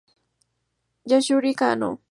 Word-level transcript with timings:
Yasuhiro 1.11 1.51
Kanō 1.59 1.89